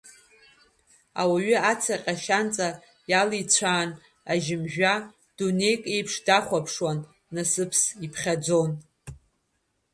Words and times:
Ауаҩы 1.21 1.57
ацаҟьа 1.71 2.15
шьанҵа 2.23 2.69
иалицәаан 3.09 3.89
ажьымжәа, 4.31 4.93
дунеик 5.35 5.81
еиԥш 5.93 6.13
дахәаԥшуан, 6.25 6.99
насыԥс 7.33 7.81
иԥхьаӡон. 8.05 8.71